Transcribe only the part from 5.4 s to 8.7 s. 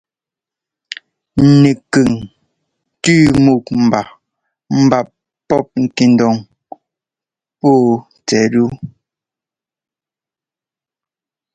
pɔ́p ŋkɛndoŋ pɔ́ tsɛt tú.